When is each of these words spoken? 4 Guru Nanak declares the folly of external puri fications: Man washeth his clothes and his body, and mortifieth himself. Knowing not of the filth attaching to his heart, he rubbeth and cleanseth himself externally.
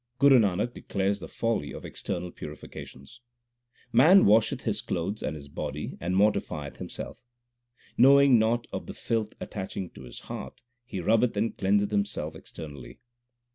4 0.19 0.29
Guru 0.29 0.39
Nanak 0.41 0.73
declares 0.73 1.19
the 1.19 1.27
folly 1.27 1.71
of 1.71 1.85
external 1.85 2.31
puri 2.31 2.55
fications: 2.55 3.19
Man 3.93 4.25
washeth 4.25 4.61
his 4.63 4.81
clothes 4.81 5.21
and 5.21 5.35
his 5.35 5.47
body, 5.47 5.95
and 6.01 6.15
mortifieth 6.15 6.77
himself. 6.77 7.23
Knowing 7.99 8.39
not 8.39 8.65
of 8.73 8.87
the 8.87 8.95
filth 8.95 9.33
attaching 9.39 9.91
to 9.91 10.01
his 10.05 10.21
heart, 10.21 10.61
he 10.85 10.99
rubbeth 10.99 11.37
and 11.37 11.55
cleanseth 11.55 11.91
himself 11.91 12.35
externally. 12.35 12.99